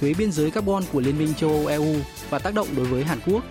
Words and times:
thuế 0.00 0.14
biên 0.14 0.32
giới 0.32 0.50
carbon 0.50 0.82
của 0.92 1.00
Liên 1.00 1.18
minh 1.18 1.34
châu 1.34 1.50
Âu 1.50 1.66
EU 1.66 1.96
và 2.30 2.38
tác 2.38 2.54
động 2.54 2.68
đối 2.76 2.86
với 2.86 3.04
Hàn 3.04 3.18
Quốc. 3.26 3.44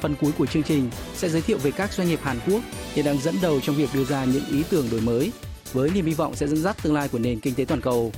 Phần 0.00 0.14
cuối 0.20 0.32
của 0.38 0.46
chương 0.46 0.62
trình 0.62 0.90
sẽ 1.14 1.28
giới 1.28 1.42
thiệu 1.42 1.58
về 1.58 1.70
các 1.70 1.92
doanh 1.92 2.08
nghiệp 2.08 2.20
Hàn 2.22 2.38
Quốc 2.46 2.60
hiện 2.92 3.04
đang 3.04 3.18
dẫn 3.18 3.34
đầu 3.42 3.60
trong 3.60 3.76
việc 3.76 3.88
đưa 3.94 4.04
ra 4.04 4.24
những 4.24 4.44
ý 4.50 4.62
tưởng 4.70 4.90
đổi 4.90 5.00
mới 5.00 5.32
với 5.72 5.90
niềm 5.90 6.06
hy 6.06 6.14
vọng 6.14 6.36
sẽ 6.36 6.46
dẫn 6.46 6.62
dắt 6.62 6.76
tương 6.82 6.94
lai 6.94 7.08
của 7.08 7.18
nền 7.18 7.40
kinh 7.40 7.54
tế 7.54 7.64
toàn 7.64 7.80
cầu. 7.80 8.12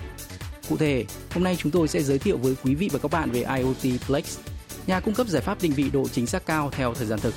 Cụ 0.68 0.77
thể, 0.77 1.04
hôm 1.30 1.45
nay 1.45 1.56
chúng 1.59 1.73
tôi 1.73 1.88
sẽ 1.88 2.02
giới 2.02 2.18
thiệu 2.18 2.37
với 2.37 2.54
quý 2.64 2.74
vị 2.74 2.90
và 2.92 2.98
các 2.98 3.10
bạn 3.10 3.30
về 3.30 3.45
IoT 3.56 4.01
Plex, 4.06 4.38
nhà 4.87 5.01
cung 5.01 5.15
cấp 5.15 5.26
giải 5.28 5.42
pháp 5.42 5.62
định 5.62 5.73
vị 5.73 5.90
độ 5.92 6.09
chính 6.09 6.26
xác 6.26 6.46
cao 6.46 6.70
theo 6.73 6.95
thời 6.95 7.06
gian 7.06 7.20
thực. 7.20 7.34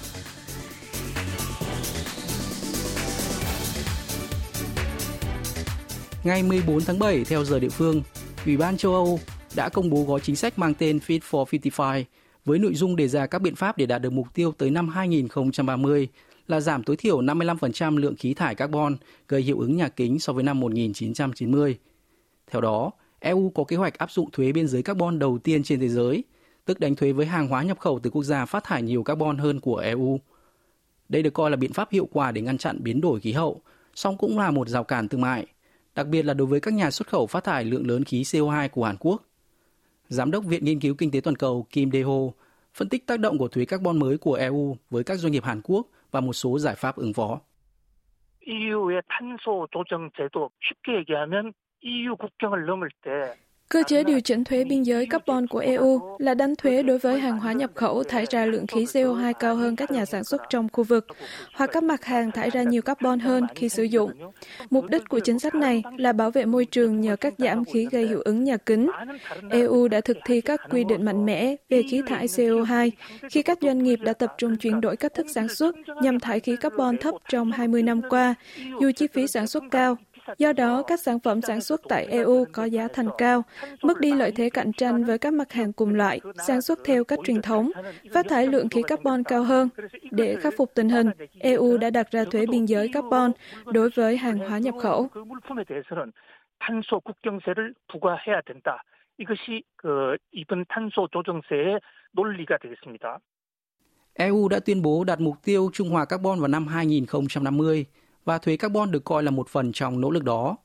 Ngày 6.24 6.44
14 6.44 6.82
tháng 6.82 7.00
7 7.00 7.24
theo 7.26 7.46
giờ 7.46 7.60
địa 7.60 7.70
phương, 7.70 8.04
Ủy 8.46 8.58
ban 8.58 8.78
châu 8.78 8.94
Âu 8.94 9.20
đã 9.56 9.70
công 9.70 9.90
bố 9.90 10.04
gói 10.04 10.20
chính 10.24 10.36
sách 10.36 10.60
mang 10.60 10.74
tên 10.74 10.98
Fit 10.98 11.20
for 11.20 11.46
55 11.52 12.04
với 12.46 12.60
nội 12.60 12.76
dung 12.76 12.96
đề 12.96 13.08
ra 13.08 13.28
các 13.28 13.42
biện 13.42 13.56
pháp 13.56 13.78
để 13.78 13.86
đạt 13.86 14.02
được 14.02 14.14
mục 14.14 14.28
tiêu 14.34 14.52
tới 14.58 14.72
năm 14.72 14.90
2030 14.90 16.08
là 16.48 16.60
giảm 16.60 16.84
tối 16.84 16.96
thiểu 16.96 17.22
55% 17.22 17.98
lượng 17.98 18.16
khí 18.16 18.34
thải 18.34 18.56
carbon 18.56 18.98
gây 19.28 19.42
hiệu 19.42 19.60
ứng 19.60 19.76
nhà 19.78 19.90
kính 19.90 20.20
so 20.20 20.34
với 20.34 20.44
năm 20.44 20.60
1990. 20.60 21.78
Theo 22.52 22.62
đó, 22.62 22.92
EU 23.20 23.52
có 23.56 23.64
kế 23.64 23.76
hoạch 23.76 23.98
áp 23.98 24.12
dụng 24.12 24.32
thuế 24.32 24.52
biên 24.52 24.68
giới 24.68 24.84
carbon 24.84 25.20
đầu 25.20 25.38
tiên 25.38 25.64
trên 25.64 25.80
thế 25.80 25.90
giới, 25.90 26.24
tức 26.66 26.80
đánh 26.80 26.96
thuế 26.96 27.12
với 27.12 27.26
hàng 27.26 27.48
hóa 27.48 27.64
nhập 27.64 27.80
khẩu 27.80 28.00
từ 28.00 28.10
quốc 28.10 28.24
gia 28.24 28.46
phát 28.46 28.64
thải 28.64 28.82
nhiều 28.82 29.04
carbon 29.04 29.38
hơn 29.38 29.60
của 29.60 29.78
EU. 29.78 30.20
Đây 31.10 31.24
được 31.24 31.34
coi 31.34 31.52
là 31.52 31.56
biện 31.56 31.74
pháp 31.74 31.92
hiệu 31.92 32.08
quả 32.12 32.32
để 32.32 32.42
ngăn 32.42 32.58
chặn 32.58 32.84
biến 32.84 33.02
đổi 33.02 33.20
khí 33.20 33.32
hậu, 33.32 33.62
song 33.96 34.18
cũng 34.18 34.40
là 34.40 34.52
một 34.52 34.70
rào 34.70 34.84
cản 34.84 35.08
thương 35.08 35.22
mại, 35.22 35.48
đặc 35.96 36.08
biệt 36.08 36.24
là 36.24 36.34
đối 36.34 36.48
với 36.48 36.60
các 36.60 36.74
nhà 36.74 36.92
xuất 36.92 37.08
khẩu 37.08 37.28
phát 37.28 37.44
thải 37.44 37.66
lượng 37.66 37.88
lớn 37.88 38.04
khí 38.04 38.22
CO2 38.22 38.70
của 38.70 38.84
Hàn 38.84 38.96
Quốc. 39.00 39.24
Giám 40.09 40.31
đốc 40.31 40.45
Viện 40.45 40.65
Nghiên 40.65 40.81
cứu 40.81 40.95
Kinh 40.99 41.11
tế 41.11 41.21
Toàn 41.21 41.37
cầu 41.37 41.67
Kim 41.71 41.91
Dae-ho 41.91 42.31
phân 42.75 42.89
tích 42.89 43.07
tác 43.07 43.21
động 43.21 43.39
của 43.39 43.49
thuế 43.49 43.65
carbon 43.65 43.99
mới 43.99 44.19
của 44.19 44.35
EU 44.35 44.77
với 44.91 45.05
các 45.05 45.15
doanh 45.15 45.33
nghiệp 45.33 45.45
Hàn 45.45 45.61
Quốc 45.65 45.87
và 46.11 46.21
một 46.21 46.33
số 46.33 46.59
giải 46.59 46.75
pháp 46.75 46.97
ứng 46.97 47.13
phó. 47.13 47.41
EU의 48.47 49.03
탄소 49.09 49.67
조정 49.71 50.11
제도 50.19 50.51
쉽게 50.61 50.99
얘기하면 50.99 51.53
EU 51.85 52.17
국경을 52.17 52.67
넘을 52.67 52.91
때 53.05 53.37
Cơ 53.70 53.84
chế 53.88 54.04
điều 54.04 54.20
chỉnh 54.20 54.44
thuế 54.44 54.64
biên 54.64 54.84
giới 54.84 55.06
carbon 55.06 55.48
của 55.48 55.60
EU 55.60 56.02
là 56.20 56.34
đánh 56.34 56.56
thuế 56.56 56.84
đối 56.84 56.98
với 56.98 57.20
hàng 57.20 57.40
hóa 57.40 57.54
nhập 57.54 57.72
khẩu 57.76 58.04
thải 58.04 58.26
ra 58.30 58.46
lượng 58.46 58.68
khí 58.68 58.86
CO2 58.86 59.34
cao 59.34 59.56
hơn 59.56 59.76
các 59.76 59.92
nhà 59.92 60.06
sản 60.06 60.24
xuất 60.24 60.42
trong 60.50 60.68
khu 60.74 60.84
vực, 60.84 61.08
hoặc 61.54 61.70
các 61.74 61.84
mặt 61.84 62.06
hàng 62.06 62.32
thải 62.32 62.50
ra 62.50 62.64
nhiều 62.64 62.82
carbon 62.82 63.20
hơn 63.20 63.44
khi 63.56 63.70
sử 63.70 63.84
dụng. 63.84 64.12
Mục 64.70 64.86
đích 64.90 65.10
của 65.10 65.20
chính 65.20 65.40
sách 65.40 65.56
này 65.56 65.84
là 65.98 66.14
bảo 66.14 66.32
vệ 66.32 66.46
môi 66.46 66.66
trường 66.66 67.02
nhờ 67.02 67.16
cắt 67.16 67.34
giảm 67.38 67.66
khí 67.66 67.88
gây 67.92 68.08
hiệu 68.08 68.22
ứng 68.26 68.44
nhà 68.44 68.58
kính. 68.58 68.90
EU 69.50 69.88
đã 69.88 70.02
thực 70.02 70.18
thi 70.26 70.42
các 70.42 70.62
quy 70.70 70.84
định 70.84 71.06
mạnh 71.06 71.26
mẽ 71.26 71.56
về 71.70 71.84
khí 71.90 72.02
thải 72.08 72.28
CO2 72.28 72.92
khi 73.32 73.42
các 73.42 73.58
doanh 73.62 73.84
nghiệp 73.84 74.00
đã 74.04 74.14
tập 74.14 74.34
trung 74.38 74.58
chuyển 74.58 74.82
đổi 74.82 74.98
cách 74.98 75.14
thức 75.14 75.26
sản 75.36 75.48
xuất 75.48 75.76
nhằm 76.02 76.20
thải 76.20 76.40
khí 76.40 76.56
carbon 76.56 76.98
thấp 76.98 77.16
trong 77.30 77.52
20 77.52 77.84
năm 77.84 78.02
qua, 78.10 78.36
dù 78.82 78.92
chi 78.96 79.08
phí 79.14 79.28
sản 79.28 79.48
xuất 79.48 79.64
cao 79.72 79.98
Do 80.39 80.53
đó, 80.53 80.83
các 80.87 81.01
sản 81.01 81.21
phẩm 81.21 81.41
sản 81.43 81.61
xuất 81.61 81.81
tại 81.89 82.07
EU 82.07 82.45
có 82.53 82.65
giá 82.65 82.89
thành 82.93 83.09
cao, 83.19 83.43
mất 83.83 84.01
đi 84.01 84.15
lợi 84.15 84.33
thế 84.37 84.51
cạnh 84.51 84.73
tranh 84.73 85.05
với 85.05 85.19
các 85.19 85.33
mặt 85.33 85.53
hàng 85.53 85.73
cùng 85.73 85.95
loại, 85.95 86.21
sản 86.47 86.63
xuất 86.63 86.79
theo 86.85 87.05
cách 87.05 87.19
truyền 87.25 87.43
thống, 87.43 87.71
phát 88.15 88.27
thải 88.29 88.47
lượng 88.47 88.69
khí 88.69 88.83
carbon 88.83 89.23
cao 89.23 89.43
hơn. 89.43 89.69
Để 90.11 90.37
khắc 90.41 90.55
phục 90.57 90.71
tình 90.75 90.89
hình, 90.89 91.11
EU 91.41 91.79
đã 91.79 91.91
đặt 91.91 92.11
ra 92.11 92.25
thuế 92.25 92.47
biên 92.47 92.65
giới 92.65 92.89
carbon 92.93 93.33
đối 93.67 93.91
với 93.91 94.17
hàng 94.17 94.39
hóa 94.39 94.59
nhập 94.59 94.75
khẩu. 94.83 95.09
탄소 96.63 97.01
국경세를 97.01 97.75
부과해야 97.89 98.41
된다. 98.47 98.83
이것이 99.19 99.63
그 99.77 100.17
이번 100.33 100.65
탄소 100.69 101.09
조정세의 101.09 101.81
논리가 102.13 102.59
되겠습니다. 102.59 103.19
EU 104.19 104.49
đã 104.49 104.61
tuyên 104.61 104.83
bố 104.83 105.05
đặt 105.05 105.21
mục 105.21 105.37
tiêu 105.45 105.71
trung 105.73 105.89
hòa 105.91 106.05
carbon 106.05 106.41
vào 106.41 106.49
năm 106.49 106.67
2050 106.67 107.87
và 108.27 108.39
thuế 108.39 108.57
carbon 108.57 108.91
được 108.91 109.05
coi 109.05 109.23
là 109.23 109.31
một 109.31 109.49
phần 109.49 109.73
trong 109.73 110.01
nỗ 110.01 110.11
lực 110.11 110.25
đó. 110.25 110.57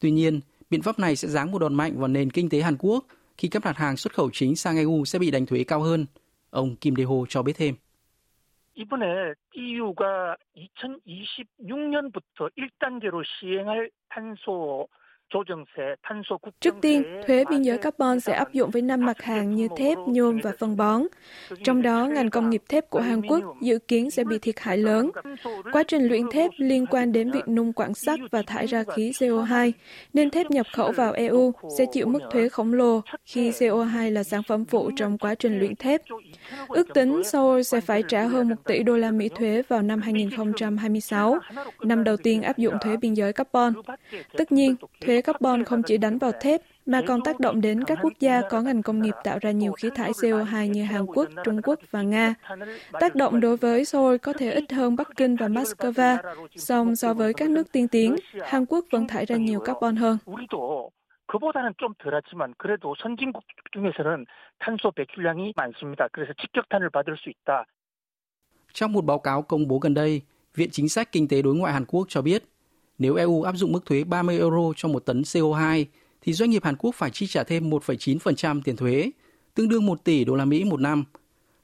Tuy 0.00 0.10
nhiên, 0.10 0.40
biện 0.70 0.82
pháp 0.82 0.98
này 0.98 1.16
sẽ 1.16 1.28
giáng 1.28 1.50
một 1.52 1.58
đòn 1.58 1.74
mạnh 1.74 1.98
vào 1.98 2.08
nền 2.08 2.30
kinh 2.30 2.48
tế 2.48 2.60
Hàn 2.60 2.76
Quốc 2.78 3.06
khi 3.36 3.48
các 3.48 3.64
mặt 3.64 3.76
hàng 3.76 3.96
xuất 3.96 4.14
khẩu 4.14 4.30
chính 4.32 4.56
sang 4.56 4.76
EU 4.76 5.04
sẽ 5.04 5.18
bị 5.18 5.30
đánh 5.30 5.46
thuế 5.46 5.64
cao 5.64 5.80
hơn. 5.80 6.06
Ông 6.50 6.76
Kim 6.76 6.94
Dae-ho 6.94 7.26
cho 7.28 7.42
biết 7.42 7.56
thêm. 7.56 7.74
이번에 8.74 9.34
EU가 9.54 10.36
2026년부터 10.56 12.48
1단계로 12.56 13.22
시행할 13.22 13.90
탄소 14.08 14.88
Trước 16.59 16.75
tiên, 16.81 17.03
thuế 17.27 17.45
biên 17.49 17.61
giới 17.61 17.77
carbon 17.77 18.19
sẽ 18.19 18.33
áp 18.33 18.53
dụng 18.53 18.71
với 18.71 18.81
năm 18.81 19.05
mặt 19.05 19.21
hàng 19.21 19.55
như 19.55 19.67
thép, 19.77 19.97
nhôm 20.07 20.39
và 20.43 20.51
phân 20.59 20.77
bón. 20.77 21.03
Trong 21.63 21.81
đó, 21.81 22.05
ngành 22.05 22.29
công 22.29 22.49
nghiệp 22.49 22.61
thép 22.69 22.89
của 22.89 22.99
Hàn 22.99 23.21
Quốc 23.21 23.43
dự 23.61 23.79
kiến 23.79 24.11
sẽ 24.11 24.23
bị 24.23 24.39
thiệt 24.39 24.59
hại 24.59 24.77
lớn. 24.77 25.11
Quá 25.73 25.83
trình 25.83 26.07
luyện 26.07 26.23
thép 26.31 26.51
liên 26.57 26.85
quan 26.85 27.11
đến 27.11 27.31
việc 27.31 27.47
nung 27.47 27.73
quặng 27.73 27.93
sắt 27.93 28.19
và 28.31 28.41
thải 28.41 28.65
ra 28.65 28.83
khí 28.95 29.11
CO2, 29.11 29.71
nên 30.13 30.29
thép 30.29 30.51
nhập 30.51 30.65
khẩu 30.73 30.91
vào 30.91 31.13
EU 31.13 31.51
sẽ 31.77 31.85
chịu 31.91 32.07
mức 32.07 32.19
thuế 32.31 32.49
khổng 32.49 32.73
lồ 32.73 33.01
khi 33.25 33.51
CO2 33.51 34.11
là 34.11 34.23
sản 34.23 34.41
phẩm 34.47 34.65
phụ 34.65 34.91
trong 34.95 35.17
quá 35.17 35.35
trình 35.35 35.59
luyện 35.59 35.75
thép. 35.75 36.01
Ước 36.67 36.93
tính 36.93 37.23
Seoul 37.23 37.61
sẽ 37.61 37.81
phải 37.81 38.03
trả 38.07 38.23
hơn 38.23 38.49
1 38.49 38.55
tỷ 38.65 38.83
đô 38.83 38.97
la 38.97 39.11
Mỹ 39.11 39.29
thuế 39.29 39.61
vào 39.67 39.81
năm 39.81 40.01
2026, 40.01 41.37
năm 41.83 42.03
đầu 42.03 42.17
tiên 42.17 42.41
áp 42.41 42.57
dụng 42.57 42.73
thuế 42.81 42.97
biên 42.97 43.13
giới 43.13 43.33
carbon. 43.33 43.73
Tất 44.37 44.51
nhiên, 44.51 44.75
thuế 45.01 45.16
carbon 45.16 45.64
không 45.64 45.82
chỉ 45.82 45.96
đánh 45.98 46.18
vào 46.18 46.32
thép 46.40 46.60
mà 46.86 47.00
còn 47.06 47.20
tác 47.22 47.40
động 47.40 47.60
đến 47.60 47.84
các 47.84 47.98
quốc 48.02 48.12
gia 48.20 48.42
có 48.50 48.60
ngành 48.60 48.82
công 48.82 49.02
nghiệp 49.02 49.14
tạo 49.24 49.38
ra 49.40 49.50
nhiều 49.50 49.72
khí 49.72 49.90
thải 49.94 50.10
CO2 50.10 50.66
như 50.66 50.84
Hàn 50.84 51.06
Quốc, 51.06 51.28
Trung 51.44 51.62
Quốc 51.62 51.78
và 51.90 52.02
Nga. 52.02 52.34
Tác 53.00 53.14
động 53.14 53.40
đối 53.40 53.56
với 53.56 53.84
Seoul 53.84 54.16
có 54.16 54.32
thể 54.32 54.52
ít 54.52 54.72
hơn 54.72 54.96
Bắc 54.96 55.08
Kinh 55.16 55.36
và 55.36 55.48
Moscow, 55.48 56.18
song 56.56 56.96
so 56.96 57.14
với 57.14 57.34
các 57.34 57.50
nước 57.50 57.72
tiên 57.72 57.88
tiến, 57.88 58.16
Hàn 58.42 58.66
Quốc 58.66 58.84
vẫn 58.90 59.06
thải 59.06 59.26
ra 59.26 59.36
nhiều 59.36 59.60
carbon 59.60 59.96
hơn. 59.96 60.18
그보다는 61.32 61.72
좀 61.78 61.94
덜하지만 61.98 62.54
그래도 62.58 62.94
선진국 63.00 63.42
중에서는 63.72 64.26
탄소 64.58 64.90
배출량이 64.90 65.54
많습니다. 65.56 66.08
그래서 66.12 66.32
직격탄을 66.40 66.90
받을 66.90 67.16
수 67.16 67.30
있다. 67.30 67.64
Trong 68.72 68.92
một 68.92 69.04
báo 69.04 69.18
cáo 69.18 69.42
công 69.42 69.68
bố 69.68 69.78
gần 69.78 69.94
đây, 69.94 70.22
Viện 70.54 70.70
Chính 70.70 70.88
sách 70.88 71.12
Kinh 71.12 71.28
tế 71.28 71.42
Đối 71.42 71.54
ngoại 71.54 71.72
Hàn 71.72 71.84
Quốc 71.84 72.06
cho 72.08 72.22
biết, 72.22 72.44
nếu 72.98 73.14
EU 73.14 73.42
áp 73.42 73.56
dụng 73.56 73.72
mức 73.72 73.86
thuế 73.86 74.04
30 74.04 74.38
euro 74.38 74.72
cho 74.76 74.88
một 74.88 75.06
tấn 75.06 75.22
CO2, 75.22 75.84
thì 76.20 76.32
doanh 76.32 76.50
nghiệp 76.50 76.64
Hàn 76.64 76.76
Quốc 76.76 76.94
phải 76.94 77.10
chi 77.10 77.26
trả 77.26 77.44
thêm 77.44 77.70
1,9% 77.70 78.60
tiền 78.64 78.76
thuế, 78.76 79.10
tương 79.54 79.68
đương 79.68 79.86
1 79.86 80.04
tỷ 80.04 80.24
đô 80.24 80.34
la 80.34 80.44
Mỹ 80.44 80.64
một 80.64 80.80
năm. 80.80 81.04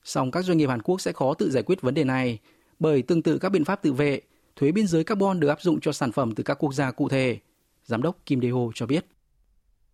Song 0.05 0.31
các 0.31 0.45
doanh 0.45 0.59
nghiệp 0.59 0.67
Hàn 0.67 0.83
Quốc 0.83 1.01
sẽ 1.01 1.13
khó 1.13 1.35
tự 1.35 1.51
giải 1.51 1.63
quyết 1.63 1.81
vấn 1.81 1.95
đề 1.95 2.05
này, 2.05 2.39
bởi 2.79 3.03
tương 3.03 3.23
tự 3.23 3.39
các 3.39 3.49
biện 3.49 3.65
pháp 3.65 3.83
tự 3.83 3.93
vệ, 3.93 4.21
thuế 4.57 4.73
biên 4.73 4.87
giới 4.87 5.05
carbon 5.05 5.41
được 5.41 5.49
áp 5.49 5.61
dụng 5.61 5.81
cho 5.81 5.93
sản 5.93 6.13
phẩm 6.13 6.35
từ 6.35 6.43
các 6.43 6.55
quốc 6.55 6.75
gia 6.75 6.91
cụ 6.91 7.09
thể. 7.09 7.39
Giám 7.85 8.03
đốc 8.03 8.17
Kim 8.27 8.41
Dae-ho 8.41 8.71
cho 8.75 8.87
biết. 8.87 9.05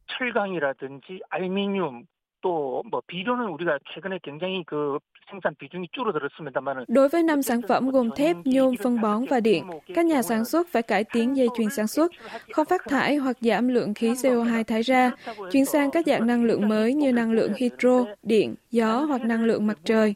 철강이라든지 0.06 1.20
알미늄 1.30 2.04
또뭐 2.42 3.02
비료는 3.06 3.46
우리가 3.48 3.78
최근에 3.94 4.18
굉장히 4.22 4.64
그 4.64 4.98
생산 5.30 5.54
비중이 5.58 5.88
줄어들었습니다만은 5.92 6.84
Đối 6.88 7.08
với 7.08 7.22
năm 7.22 7.42
sản 7.42 7.60
phẩm 7.68 7.90
gồm 7.90 8.10
thép, 8.16 8.36
nhôm, 8.44 8.74
phân 8.82 9.00
bón 9.00 9.24
và 9.30 9.40
điện, 9.40 9.64
các 9.94 10.06
nhà 10.06 10.22
sản 10.22 10.44
xuất 10.44 10.68
phải 10.72 10.82
cải 10.82 11.04
tiến 11.04 11.36
dây 11.36 11.48
chuyền 11.56 11.70
sản 11.70 11.86
xuất, 11.86 12.12
không 12.52 12.66
phát 12.66 12.82
thải 12.88 13.16
hoặc 13.16 13.36
giảm 13.40 13.68
lượng 13.68 13.94
khí 13.94 14.12
CO2 14.12 14.64
thải 14.64 14.82
ra, 14.82 15.10
chuyển 15.52 15.64
sang 15.64 15.90
các 15.90 16.06
dạng 16.06 16.26
năng 16.26 16.44
lượng 16.44 16.68
mới 16.68 16.94
như 16.94 17.12
năng 17.12 17.32
lượng 17.32 17.52
hydro, 17.56 18.04
điện, 18.22 18.54
gió 18.70 18.98
hoặc 18.98 19.22
năng 19.22 19.44
lượng 19.44 19.66
mặt 19.66 19.78
trời. 19.84 20.14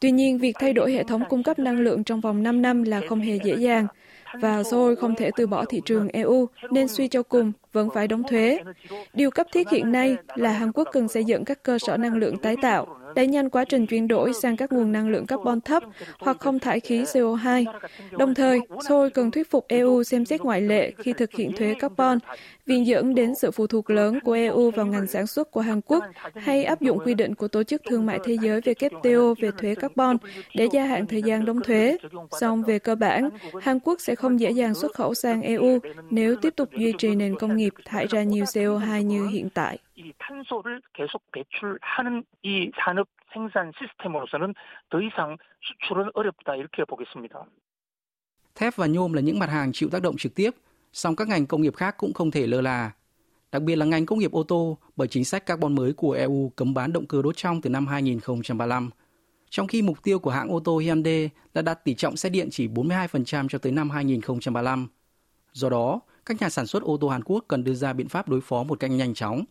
Tuy 0.00 0.10
nhiên, 0.10 0.38
việc 0.38 0.56
thay 0.60 0.72
đổi 0.72 0.92
hệ 0.92 1.04
thống 1.04 1.22
cung 1.28 1.42
cấp 1.42 1.58
năng 1.58 1.80
lượng 1.80 2.04
trong 2.04 2.20
vòng 2.20 2.42
5 2.42 2.62
năm 2.62 2.82
là 2.82 3.00
không 3.08 3.20
hề 3.20 3.38
dễ 3.44 3.54
dàng 3.54 3.86
và 4.32 4.62
Seoul 4.62 4.94
không 4.94 5.14
thể 5.14 5.30
từ 5.36 5.46
bỏ 5.46 5.64
thị 5.64 5.80
trường 5.84 6.08
EU 6.08 6.46
nên 6.70 6.88
suy 6.88 7.08
cho 7.08 7.22
cùng 7.22 7.52
vẫn 7.75 7.89
phải 7.93 8.07
đóng 8.07 8.23
thuế. 8.23 8.59
Điều 9.13 9.31
cấp 9.31 9.47
thiết 9.53 9.69
hiện 9.69 9.91
nay 9.91 10.15
là 10.35 10.51
Hàn 10.51 10.71
Quốc 10.71 10.87
cần 10.91 11.07
xây 11.07 11.23
dựng 11.25 11.45
các 11.45 11.63
cơ 11.63 11.79
sở 11.79 11.97
năng 11.97 12.15
lượng 12.15 12.37
tái 12.37 12.55
tạo, 12.61 12.87
đẩy 13.15 13.27
nhanh 13.27 13.49
quá 13.49 13.65
trình 13.65 13.87
chuyển 13.87 14.07
đổi 14.07 14.33
sang 14.33 14.57
các 14.57 14.71
nguồn 14.71 14.91
năng 14.91 15.09
lượng 15.09 15.25
carbon 15.25 15.61
thấp 15.61 15.83
hoặc 16.19 16.37
không 16.39 16.59
thải 16.59 16.79
khí 16.79 17.03
CO2. 17.03 17.65
Đồng 18.11 18.35
thời, 18.35 18.59
Seoul 18.87 19.09
cần 19.09 19.31
thuyết 19.31 19.51
phục 19.51 19.65
EU 19.67 20.03
xem 20.03 20.25
xét 20.25 20.41
ngoại 20.41 20.61
lệ 20.61 20.91
khi 20.97 21.13
thực 21.13 21.31
hiện 21.31 21.51
thuế 21.57 21.73
carbon, 21.79 22.17
viện 22.65 22.87
dẫn 22.87 23.15
đến 23.15 23.35
sự 23.35 23.51
phụ 23.51 23.67
thuộc 23.67 23.89
lớn 23.89 24.19
của 24.19 24.33
EU 24.33 24.71
vào 24.71 24.85
ngành 24.85 25.07
sản 25.07 25.27
xuất 25.27 25.51
của 25.51 25.61
Hàn 25.61 25.81
Quốc 25.81 26.03
hay 26.35 26.63
áp 26.63 26.81
dụng 26.81 26.99
quy 27.05 27.13
định 27.13 27.35
của 27.35 27.47
Tổ 27.47 27.63
chức 27.63 27.81
Thương 27.89 28.05
mại 28.05 28.19
Thế 28.23 28.37
giới 28.41 28.61
WTO 28.61 29.35
về 29.41 29.51
thuế 29.57 29.75
carbon 29.75 30.17
để 30.55 30.67
gia 30.71 30.85
hạn 30.85 31.07
thời 31.07 31.21
gian 31.21 31.45
đóng 31.45 31.61
thuế. 31.61 31.97
Song 32.39 32.63
về 32.63 32.79
cơ 32.79 32.95
bản, 32.95 33.29
Hàn 33.61 33.79
Quốc 33.79 34.01
sẽ 34.01 34.15
không 34.15 34.39
dễ 34.39 34.51
dàng 34.51 34.75
xuất 34.75 34.93
khẩu 34.93 35.13
sang 35.13 35.41
EU 35.41 35.79
nếu 36.09 36.35
tiếp 36.35 36.53
tục 36.55 36.69
duy 36.77 36.93
trì 36.97 37.15
nền 37.15 37.35
công 37.39 37.55
nghiệp 37.57 37.64
nghiệp 37.65 37.73
thải 37.85 38.07
ra 38.07 38.23
nhiều 38.23 38.45
CO2 38.45 39.01
như 39.01 39.27
hiện 39.27 39.49
tại. 39.53 39.77
Thép 48.55 48.75
và 48.75 48.87
nhôm 48.87 49.13
là 49.13 49.21
những 49.21 49.39
mặt 49.39 49.49
hàng 49.49 49.71
chịu 49.73 49.89
tác 49.89 50.01
động 50.01 50.17
trực 50.17 50.35
tiếp, 50.35 50.51
song 50.93 51.15
các 51.15 51.27
ngành 51.27 51.45
công 51.45 51.61
nghiệp 51.61 51.75
khác 51.75 51.95
cũng 51.97 52.13
không 52.13 52.31
thể 52.31 52.47
lơ 52.47 52.61
là. 52.61 52.91
Đặc 53.51 53.61
biệt 53.61 53.75
là 53.75 53.85
ngành 53.85 54.05
công 54.05 54.19
nghiệp 54.19 54.31
ô 54.31 54.43
tô 54.43 54.77
bởi 54.95 55.07
chính 55.07 55.25
sách 55.25 55.45
carbon 55.45 55.75
mới 55.75 55.93
của 55.93 56.11
EU 56.11 56.51
cấm 56.55 56.73
bán 56.73 56.93
động 56.93 57.05
cơ 57.05 57.21
đốt 57.21 57.37
trong 57.37 57.61
từ 57.61 57.69
năm 57.69 57.87
2035 57.87 58.89
trong 59.49 59.67
khi 59.67 59.81
mục 59.81 60.03
tiêu 60.03 60.19
của 60.19 60.31
hãng 60.31 60.49
ô 60.49 60.59
tô 60.59 60.77
Hyundai 60.77 61.29
là 61.53 61.61
đạt 61.61 61.83
tỷ 61.83 61.93
trọng 61.95 62.17
xe 62.17 62.29
điện 62.29 62.47
chỉ 62.51 62.67
42% 62.67 63.47
cho 63.47 63.57
tới 63.57 63.71
năm 63.71 63.89
2035. 63.89 64.87
Do 65.51 65.69
đó, 65.69 65.99
các 66.25 66.41
nhà 66.41 66.49
sản 66.49 66.67
xuất 66.67 66.83
ô 66.83 66.97
tô 66.97 67.07
Hàn 67.07 67.23
Quốc 67.23 67.45
cần 67.47 67.63
đưa 67.63 67.73
ra 67.73 67.93
biện 67.93 68.09
pháp 68.09 68.29
đối 68.29 68.41
phó 68.41 68.63
một 68.63 68.79
cách 68.79 68.91
nhanh 68.91 69.13
chóng. 69.13 69.43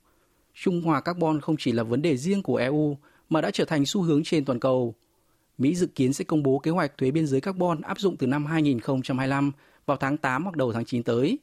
Trung 0.55 0.83
hòa 0.83 1.01
carbon 1.01 1.41
không 1.41 1.57
chỉ 1.59 1.73
là 1.73 1.83
vấn 1.83 2.03
đề 2.03 2.17
riêng 2.17 2.43
của 2.43 2.57
EU 2.57 2.97
mà 3.31 3.41
đã 3.41 3.51
trở 3.51 3.65
thành 3.65 3.87
xu 3.87 4.03
hướng 4.03 4.25
trên 4.25 4.45
toàn 4.45 4.61
cầu. 4.61 4.95
Mỹ 5.59 5.75
dự 5.75 5.87
kiến 5.87 6.13
sẽ 6.13 6.25
công 6.25 6.43
bố 6.43 6.59
kế 6.59 6.71
hoạch 6.71 6.99
thuế 6.99 7.11
biên 7.11 7.27
giới 7.27 7.41
carbon 7.41 7.81
áp 7.81 7.99
dụng 7.99 8.17
từ 8.17 8.27
năm 8.27 8.47
2025 8.47 9.53
vào 9.87 9.97
tháng 9.97 10.17
8 10.17 10.43
hoặc 10.43 10.57
đầu 10.57 10.73
tháng 10.73 10.85
9 10.85 11.03
tới. 11.03 11.39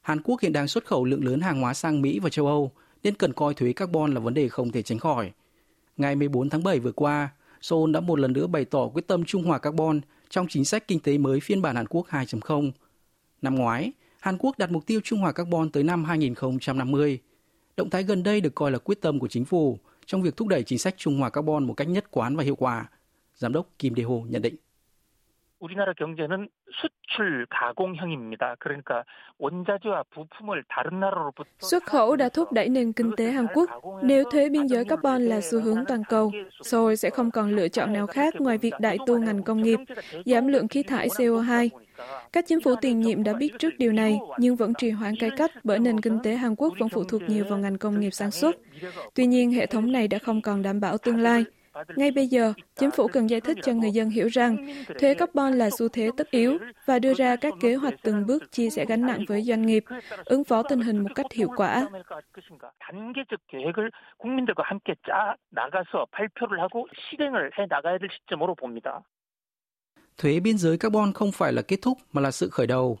Hàn 0.00 0.22
Quốc 0.22 0.40
hiện 0.40 0.52
đang 0.52 0.68
xuất 0.68 0.86
khẩu 0.86 1.04
lượng 1.04 1.24
lớn 1.24 1.40
hàng 1.40 1.60
hóa 1.60 1.74
sang 1.74 2.02
Mỹ 2.02 2.18
và 2.18 2.30
châu 2.30 2.46
Âu 2.46 2.70
nên 3.02 3.14
cần 3.14 3.32
coi 3.32 3.54
thuế 3.54 3.72
carbon 3.72 4.14
là 4.14 4.20
vấn 4.20 4.34
đề 4.34 4.48
không 4.48 4.72
thể 4.72 4.82
tránh 4.82 4.98
khỏi. 4.98 5.32
Ngày 5.96 6.16
14 6.16 6.50
tháng 6.50 6.62
7 6.62 6.78
vừa 6.78 6.92
qua, 6.92 7.28
Seoul 7.60 7.92
đã 7.92 8.00
một 8.00 8.18
lần 8.18 8.32
nữa 8.32 8.46
bày 8.46 8.64
tỏ 8.64 8.88
quyết 8.88 9.06
tâm 9.06 9.24
trung 9.24 9.42
hòa 9.42 9.58
carbon 9.58 10.00
trong 10.30 10.46
chính 10.48 10.64
sách 10.64 10.88
kinh 10.88 11.00
tế 11.00 11.18
mới 11.18 11.40
phiên 11.40 11.62
bản 11.62 11.76
Hàn 11.76 11.86
Quốc 11.86 12.06
2.0. 12.10 12.70
Năm 13.42 13.54
ngoái, 13.54 13.92
Hàn 14.23 14.37
Quốc 14.39 14.57
đặt 14.57 14.71
mục 14.71 14.85
tiêu 14.85 14.99
trung 15.03 15.19
hòa 15.19 15.31
carbon 15.31 15.69
tới 15.69 15.83
năm 15.83 16.03
2050. 16.05 17.19
Động 17.77 17.89
thái 17.89 18.03
gần 18.03 18.23
đây 18.23 18.41
được 18.41 18.55
coi 18.55 18.71
là 18.71 18.77
quyết 18.77 19.01
tâm 19.01 19.19
của 19.19 19.27
chính 19.27 19.45
phủ 19.45 19.77
trong 20.05 20.21
việc 20.21 20.37
thúc 20.37 20.47
đẩy 20.47 20.63
chính 20.63 20.79
sách 20.79 20.93
trung 20.97 21.19
hòa 21.19 21.29
carbon 21.29 21.63
một 21.63 21.73
cách 21.73 21.87
nhất 21.87 22.05
quán 22.11 22.35
và 22.35 22.43
hiệu 22.43 22.55
quả. 22.55 22.89
Giám 23.35 23.53
đốc 23.53 23.67
Kim 23.79 23.93
Dae-ho 23.93 24.25
nhận 24.29 24.41
định. 24.41 24.55
우리나라 25.59 25.93
경제는 25.93 26.49
수출 26.71 27.45
가공형입니다. 27.49 28.55
그러니까 28.59 29.03
원자재와 29.37 30.03
부품을 30.13 30.63
다른 30.69 30.99
나라로부터 30.99 31.49
Xuất 31.59 31.83
khẩu 31.85 32.15
đã 32.15 32.29
thúc 32.29 32.51
đẩy 32.51 32.69
nền 32.69 32.93
kinh 32.93 33.11
tế 33.17 33.31
Hàn 33.31 33.47
Quốc. 33.53 33.69
Nếu 34.03 34.23
thuế 34.31 34.49
biên 34.49 34.67
giới 34.67 34.85
carbon 34.85 35.21
là 35.21 35.41
xu 35.41 35.61
hướng 35.61 35.85
toàn 35.87 36.03
cầu, 36.09 36.31
Seoul 36.63 36.95
sẽ 36.95 37.09
không 37.09 37.31
còn 37.31 37.55
lựa 37.55 37.67
chọn 37.67 37.93
nào 37.93 38.07
khác 38.07 38.33
ngoài 38.39 38.57
việc 38.57 38.73
đại 38.79 38.97
tu 39.05 39.17
ngành 39.17 39.43
công 39.43 39.61
nghiệp, 39.61 39.79
giảm 40.25 40.47
lượng 40.47 40.67
khí 40.67 40.83
thải 40.83 41.07
CO2. 41.07 41.69
các 42.32 42.44
chính 42.48 42.60
phủ 42.60 42.74
tiền 42.80 43.00
nhiệm 43.00 43.22
đã 43.22 43.32
biết 43.32 43.52
trước 43.58 43.70
điều 43.78 43.92
này, 43.92 44.18
nhưng 44.38 44.56
vẫn 44.56 44.72
trì 44.74 44.90
hoãn 44.90 45.14
cải 45.20 45.30
cách 45.36 45.50
bởi 45.64 45.78
nền 45.78 46.00
kinh 46.00 46.18
tế 46.22 46.34
Hàn 46.34 46.54
Quốc 46.56 46.74
vẫn 46.78 46.88
phụ 46.88 47.04
thuộc 47.04 47.22
nhiều 47.22 47.44
vào 47.48 47.58
ngành 47.58 47.78
công 47.78 48.00
nghiệp 48.00 48.10
sản 48.10 48.30
xuất. 48.30 48.56
Tuy 49.14 49.26
nhiên, 49.26 49.52
hệ 49.52 49.66
thống 49.66 49.92
này 49.92 50.08
đã 50.08 50.18
không 50.18 50.42
còn 50.42 50.62
đảm 50.62 50.80
bảo 50.80 50.98
tương 50.98 51.20
lai. 51.20 51.44
Ngay 51.96 52.10
bây 52.10 52.26
giờ, 52.26 52.52
chính 52.74 52.90
phủ 52.90 53.08
cần 53.08 53.30
giải 53.30 53.40
thích 53.40 53.56
cho 53.62 53.72
người 53.72 53.90
dân 53.90 54.10
hiểu 54.10 54.28
rằng 54.28 54.56
thuế 55.00 55.14
carbon 55.14 55.52
là 55.52 55.70
xu 55.70 55.88
thế 55.88 56.10
tất 56.16 56.30
yếu 56.30 56.58
và 56.86 56.98
đưa 56.98 57.14
ra 57.14 57.36
các 57.36 57.54
kế 57.60 57.74
hoạch 57.74 57.94
từng 58.02 58.26
bước 58.26 58.52
chia 58.52 58.70
sẻ 58.70 58.84
gánh 58.88 59.06
nặng 59.06 59.24
với 59.28 59.42
doanh 59.42 59.66
nghiệp, 59.66 59.84
ứng 60.24 60.44
phó 60.44 60.62
tình 60.62 60.80
hình 60.80 61.02
một 61.02 61.10
cách 61.14 61.32
hiệu 61.32 61.48
quả. 61.56 61.86
Thuế 70.18 70.40
biên 70.40 70.58
giới 70.58 70.78
carbon 70.78 71.12
không 71.12 71.32
phải 71.32 71.52
là 71.52 71.62
kết 71.62 71.82
thúc 71.82 71.98
mà 72.12 72.20
là 72.20 72.30
sự 72.30 72.50
khởi 72.50 72.66
đầu. 72.66 72.98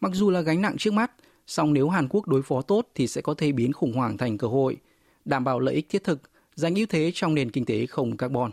Mặc 0.00 0.12
dù 0.14 0.30
là 0.30 0.40
gánh 0.40 0.62
nặng 0.62 0.76
trước 0.78 0.92
mắt, 0.92 1.12
song 1.46 1.72
nếu 1.72 1.88
Hàn 1.88 2.08
Quốc 2.08 2.28
đối 2.28 2.42
phó 2.42 2.62
tốt 2.62 2.86
thì 2.94 3.06
sẽ 3.06 3.20
có 3.20 3.34
thể 3.34 3.52
biến 3.52 3.72
khủng 3.72 3.92
hoảng 3.92 4.18
thành 4.18 4.38
cơ 4.38 4.46
hội, 4.46 4.76
đảm 5.24 5.44
bảo 5.44 5.60
lợi 5.60 5.74
ích 5.74 5.88
thiết 5.88 6.04
thực 6.04 6.20
giành 6.54 6.74
ưu 6.74 6.86
thế 6.88 7.10
trong 7.14 7.34
nền 7.34 7.50
kinh 7.50 7.64
tế 7.64 7.86
không 7.86 8.16
carbon. 8.16 8.50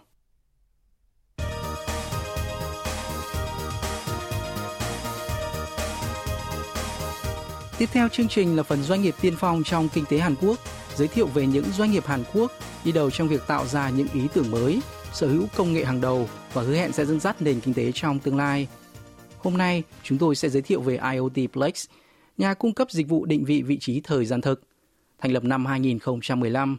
Tiếp 7.78 7.90
theo 7.92 8.08
chương 8.08 8.28
trình 8.28 8.56
là 8.56 8.64
phần 8.64 8.84
doanh 8.84 9.02
nghiệp 9.02 9.16
tiên 9.22 9.34
phong 9.38 9.64
trong 9.64 9.90
kinh 9.94 10.06
tế 10.10 10.18
Hàn 10.18 10.36
Quốc, 10.42 10.60
giới 10.96 11.08
thiệu 11.08 11.28
về 11.28 11.48
những 11.48 11.66
doanh 11.78 11.92
nghiệp 11.92 12.06
Hàn 12.06 12.24
Quốc 12.34 12.52
đi 12.86 12.92
đầu 12.92 13.12
trong 13.12 13.28
việc 13.28 13.42
tạo 13.48 13.68
ra 13.68 13.90
những 13.90 14.08
ý 14.14 14.22
tưởng 14.34 14.52
mới, 14.52 14.82
sở 15.14 15.28
hữu 15.28 15.48
công 15.56 15.74
nghệ 15.74 15.86
hàng 15.86 16.02
đầu 16.02 16.30
và 16.54 16.62
hứa 16.62 16.76
hẹn 16.76 16.92
sẽ 16.92 17.06
dẫn 17.06 17.20
dắt 17.20 17.42
nền 17.42 17.60
kinh 17.60 17.74
tế 17.74 17.92
trong 17.92 18.20
tương 18.20 18.38
lai. 18.38 18.68
Hôm 19.38 19.58
nay, 19.58 19.84
chúng 20.04 20.18
tôi 20.18 20.36
sẽ 20.36 20.50
giới 20.50 20.62
thiệu 20.62 20.82
về 20.82 21.00
IoT 21.14 21.52
Plex, 21.54 21.86
nhà 22.38 22.54
cung 22.54 22.74
cấp 22.74 22.92
dịch 22.92 23.08
vụ 23.08 23.26
định 23.26 23.44
vị 23.46 23.62
vị 23.62 23.78
trí 23.80 24.02
thời 24.02 24.26
gian 24.26 24.42
thực. 24.42 24.62
Thành 25.20 25.32
lập 25.32 25.44
năm 25.44 25.66
2015, 25.66 26.78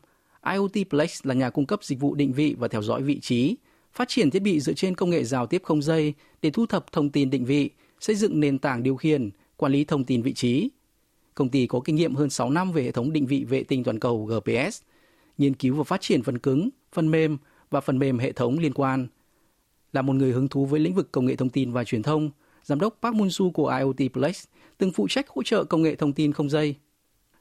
IoT 0.53 0.89
Plex 0.91 1.21
là 1.27 1.35
nhà 1.35 1.51
cung 1.51 1.67
cấp 1.67 1.85
dịch 1.85 2.01
vụ 2.01 2.15
định 2.15 2.33
vị 2.33 2.57
và 2.59 2.69
theo 2.69 2.83
dõi 2.83 3.03
vị 3.03 3.21
trí, 3.21 3.57
phát 3.93 4.09
triển 4.09 4.31
thiết 4.31 4.43
bị 4.43 4.61
dựa 4.61 4.73
trên 4.73 4.95
công 4.95 5.11
nghệ 5.11 5.25
giao 5.25 5.47
tiếp 5.47 5.63
không 5.65 5.83
dây 5.83 6.15
để 6.43 6.51
thu 6.51 6.67
thập 6.67 6.93
thông 6.93 7.11
tin 7.11 7.31
định 7.31 7.45
vị, 7.45 7.71
xây 8.01 8.17
dựng 8.17 8.41
nền 8.41 8.59
tảng 8.59 8.83
điều 8.83 8.97
khiển, 8.97 9.31
quản 9.57 9.73
lý 9.73 9.85
thông 9.85 10.05
tin 10.05 10.23
vị 10.23 10.33
trí. 10.33 10.71
Công 11.35 11.49
ty 11.49 11.67
có 11.67 11.81
kinh 11.81 11.97
nghiệm 11.97 12.15
hơn 12.15 12.31
6 12.31 12.51
năm 12.51 12.73
về 12.73 12.83
hệ 12.83 12.93
thống 12.93 13.13
định 13.13 13.27
vị 13.27 13.45
vệ 13.45 13.63
tinh 13.63 13.85
toàn 13.85 13.99
cầu 13.99 14.25
GPS, 14.25 14.83
nghiên 15.39 15.55
cứu 15.55 15.75
và 15.75 15.85
phát 15.85 16.01
triển 16.01 16.23
phần 16.23 16.39
cứng, 16.39 16.69
phần 16.93 17.11
mềm 17.11 17.39
và 17.73 17.81
phần 17.81 17.99
mềm 17.99 18.19
hệ 18.19 18.33
thống 18.33 18.59
liên 18.59 18.73
quan. 18.75 19.07
Là 19.93 20.03
một 20.03 20.13
người 20.13 20.33
hứng 20.33 20.49
thú 20.49 20.67
với 20.67 20.81
lĩnh 20.81 20.95
vực 20.95 21.13
công 21.13 21.27
nghệ 21.27 21.37
thông 21.37 21.51
tin 21.51 21.73
và 21.73 21.85
truyền 21.85 22.03
thông, 22.03 22.31
giám 22.65 22.81
đốc 22.81 22.99
Park 23.03 23.15
Moon-su 23.15 23.51
của 23.51 23.69
IoT 23.79 24.13
Plex 24.13 24.45
từng 24.79 24.93
phụ 24.93 25.09
trách 25.09 25.29
hỗ 25.29 25.43
trợ 25.43 25.65
công 25.65 25.83
nghệ 25.83 25.95
thông 25.95 26.13
tin 26.13 26.33
không 26.33 26.51
dây. 26.51 26.75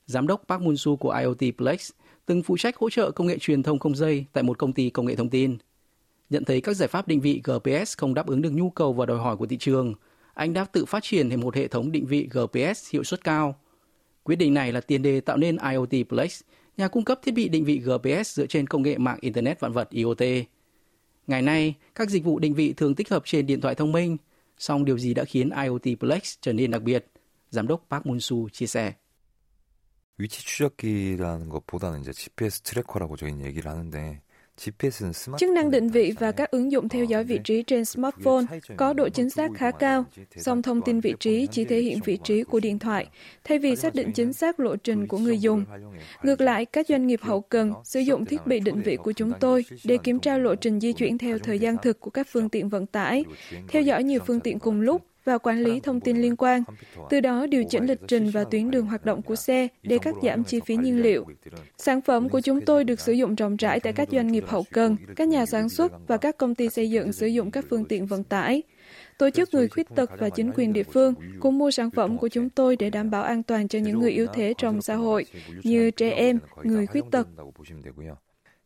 Giám 0.06 0.28
đốc 0.28 0.44
Park 0.48 0.62
Moon-su 0.62 0.96
của 0.96 1.12
IoT 1.12 1.58
Plex 1.58 1.92
từng 2.26 2.44
phụ 2.44 2.58
trách 2.58 2.78
hỗ 2.78 2.90
trợ 2.90 3.12
công 3.12 3.28
nghệ 3.28 3.38
truyền 3.40 3.64
thông 3.64 3.80
không 3.80 3.96
dây 3.96 4.26
tại 4.34 4.44
một 4.44 4.58
công 4.58 4.74
ty 4.74 4.90
công 4.90 5.06
nghệ 5.06 5.16
thông 5.16 5.30
tin. 5.30 5.58
Nhận 6.30 6.44
thấy 6.44 6.62
các 6.62 6.76
giải 6.76 6.88
pháp 6.88 7.08
định 7.08 7.22
vị 7.22 7.42
GPS 7.44 7.98
không 7.98 8.14
đáp 8.14 8.28
ứng 8.28 8.42
được 8.42 8.54
nhu 8.54 8.70
cầu 8.70 8.94
và 8.94 9.06
đòi 9.06 9.18
hỏi 9.18 9.38
của 9.38 9.46
thị 9.46 9.58
trường, 9.58 9.94
anh 10.34 10.54
đã 10.54 10.66
tự 10.66 10.86
phát 10.86 11.04
triển 11.04 11.30
thêm 11.30 11.42
một 11.42 11.56
hệ 11.56 11.68
thống 11.68 11.92
định 11.92 12.06
vị 12.06 12.30
GPS 12.32 12.94
hiệu 12.94 13.04
suất 13.04 13.24
cao. 13.24 13.56
Quyết 14.24 14.36
định 14.36 14.54
này 14.54 14.72
là 14.72 14.82
tiền 14.82 15.02
đề 15.02 15.22
tạo 15.22 15.38
nên 15.38 15.58
IoT 15.72 16.10
Plex, 16.10 16.42
nhà 16.77 16.89
cung 16.89 17.05
cấp 17.05 17.19
thiết 17.23 17.33
bị 17.33 17.49
định 17.49 17.65
vị 17.65 17.79
GPS 17.79 18.35
dựa 18.35 18.47
trên 18.47 18.67
công 18.67 18.83
nghệ 18.83 18.99
mạng 18.99 19.19
Internet 19.21 19.61
vạn 19.61 19.73
vật 19.73 19.91
IoT. 19.91 20.23
Ngày 21.27 21.43
nay, 21.43 21.75
các 21.95 22.11
dịch 22.11 22.25
vụ 22.25 22.39
định 22.39 22.55
vị 22.55 22.73
thường 22.73 22.95
tích 22.95 23.11
hợp 23.11 23.23
trên 23.25 23.47
điện 23.47 23.61
thoại 23.61 23.75
thông 23.75 23.93
minh, 23.93 24.17
song 24.59 24.85
điều 24.85 24.99
gì 24.99 25.15
đã 25.15 25.25
khiến 25.25 25.51
IoT 25.51 25.99
Plex 26.01 26.35
trở 26.41 26.53
nên 26.53 26.71
đặc 26.71 26.83
biệt? 26.83 27.07
Giám 27.51 27.67
đốc 27.67 27.87
Park 27.91 28.07
Moon-soo 28.07 28.49
chia 28.49 28.67
sẻ. 28.67 28.93
위치 30.19 30.43
추적기라는 30.43 31.49
것보다는 31.49 32.01
이제 32.01 32.11
GPS 32.11 32.63
트래커라고 32.63 33.17
저희는 33.17 33.45
얘기를 33.45 33.71
하는데 33.71 34.23
Chức 35.38 35.50
năng 35.50 35.72
định 35.72 35.90
vị 35.90 36.14
và 36.20 36.32
các 36.32 36.52
ứng 36.52 36.72
dụng 36.72 36.90
theo 36.90 37.06
dõi 37.06 37.24
vị 37.24 37.40
trí 37.44 37.64
trên 37.64 37.86
smartphone 37.86 38.46
có 38.78 38.94
độ 38.94 39.10
chính 39.10 39.30
xác 39.30 39.52
khá 39.56 39.72
cao, 39.72 40.06
song 40.38 40.62
thông 40.62 40.82
tin 40.82 41.00
vị 41.00 41.14
trí 41.20 41.48
chỉ 41.52 41.66
thể 41.66 41.82
hiện 41.82 42.00
vị 42.06 42.18
trí 42.24 42.44
của 42.44 42.60
điện 42.60 42.80
thoại, 42.80 43.08
thay 43.44 43.60
vì 43.60 43.76
xác 43.76 43.96
định 43.96 44.12
chính 44.12 44.34
xác 44.34 44.60
lộ 44.60 44.76
trình 44.76 45.08
của 45.08 45.18
người 45.18 45.40
dùng. 45.40 45.66
Ngược 46.24 46.42
lại, 46.42 46.66
các 46.66 46.88
doanh 46.88 47.08
nghiệp 47.08 47.20
hậu 47.22 47.42
cần 47.42 47.74
sử 47.84 48.00
dụng 48.00 48.26
thiết 48.26 48.48
bị 48.48 48.60
định 48.60 48.82
vị 48.82 48.96
của 48.96 49.12
chúng 49.12 49.32
tôi 49.40 49.66
để 49.84 49.98
kiểm 49.98 50.20
tra 50.20 50.38
lộ 50.38 50.56
trình 50.56 50.80
di 50.80 50.94
chuyển 50.94 51.18
theo 51.18 51.40
thời 51.40 51.60
gian 51.60 51.76
thực 51.84 52.00
của 52.00 52.12
các 52.12 52.28
phương 52.32 52.50
tiện 52.50 52.70
vận 52.70 52.86
tải, 52.86 53.26
theo 53.68 53.82
dõi 53.82 54.04
nhiều 54.04 54.20
phương 54.28 54.40
tiện 54.40 54.60
cùng 54.60 54.82
lúc 54.82 55.11
và 55.25 55.39
quản 55.39 55.59
lý 55.61 55.81
thông 55.81 56.01
tin 56.01 56.17
liên 56.17 56.37
quan, 56.37 56.63
từ 57.11 57.21
đó 57.21 57.47
điều 57.47 57.65
chỉnh 57.71 57.87
lịch 57.87 58.01
trình 58.09 58.31
và 58.31 58.45
tuyến 58.45 58.71
đường 58.71 58.87
hoạt 58.87 59.05
động 59.05 59.23
của 59.23 59.37
xe 59.37 59.69
để 59.83 59.99
cắt 59.99 60.15
giảm 60.23 60.45
chi 60.45 60.61
phí 60.67 60.77
nhiên 60.77 61.03
liệu. 61.03 61.25
Sản 61.79 62.01
phẩm 62.01 62.29
của 62.29 62.41
chúng 62.41 62.61
tôi 62.61 62.85
được 62.85 63.01
sử 63.01 63.13
dụng 63.13 63.35
rộng 63.35 63.57
rãi 63.57 63.81
tại 63.81 63.93
các 63.93 64.09
doanh 64.13 64.27
nghiệp 64.27 64.45
hậu 64.47 64.65
cần, 64.73 64.97
các 65.17 65.29
nhà 65.29 65.47
sản 65.47 65.69
xuất 65.69 65.93
và 66.07 66.17
các 66.17 66.39
công 66.39 66.55
ty 66.55 66.69
xây 66.69 66.91
dựng 66.91 67.13
sử 67.13 67.27
dụng 67.27 67.51
các 67.51 67.65
phương 67.71 67.85
tiện 67.85 68.07
vận 68.07 68.25
tải. 68.25 68.63
Tổ 69.19 69.31
chức 69.31 69.55
người 69.55 69.69
khuyết 69.69 69.87
tật 69.97 70.11
và 70.19 70.31
chính 70.31 70.53
quyền 70.53 70.73
địa 70.73 70.83
phương 70.83 71.15
cũng 71.41 71.59
mua 71.59 71.71
sản 71.71 71.91
phẩm 71.91 72.19
của 72.19 72.29
chúng 72.29 72.51
tôi 72.51 72.77
để 72.77 72.91
đảm 72.91 73.11
bảo 73.11 73.23
an 73.23 73.43
toàn 73.43 73.69
cho 73.69 73.79
những 73.79 73.99
người 73.99 74.11
yếu 74.11 74.27
thế 74.35 74.55
trong 74.59 74.83
xã 74.83 74.95
hội, 74.95 75.25
như 75.63 75.91
trẻ 75.91 76.11
em, 76.11 76.39
người 76.63 76.87
khuyết 76.87 77.05
tật. 77.11 77.27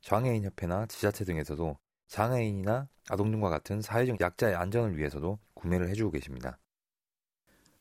장애인협회나 0.02 0.87
지자체 0.87 1.25
등에서도 1.25 1.76
장애인이나 2.08 2.88
아동등과 3.10 3.50
같은 3.50 3.82
사회적 3.82 4.20
약자의 4.20 4.54
안전을 4.54 4.96
위해서도 4.96 5.38
구매를 5.64 5.88
해주고 5.88 6.10
계십니다. 6.10 6.58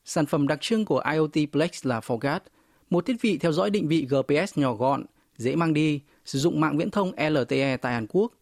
Sản 0.04 0.26
phẩm 0.26 0.48
đặc 0.48 0.60
trưng 0.60 0.84
của 0.84 1.02
IoT 1.12 1.52
Plex 1.52 1.86
là 1.86 2.00
Forgat, 2.00 2.40
một 2.90 3.06
thiết 3.06 3.16
bị 3.22 3.38
theo 3.38 3.52
dõi 3.52 3.70
định 3.70 3.88
vị 3.88 4.06
GPS 4.10 4.58
nhỏ 4.58 4.74
gọn, 4.74 5.04
dễ 5.36 5.56
mang 5.56 5.74
đi, 5.74 6.00
sử 6.24 6.38
dụng 6.38 6.60
mạng 6.60 6.76
viễn 6.76 6.90
thông 6.90 7.12
LTE 7.30 7.76
tại 7.76 7.92
Hàn 7.92 8.06
Quốc. 8.06 8.32